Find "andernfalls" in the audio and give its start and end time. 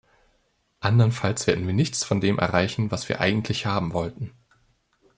0.79-1.45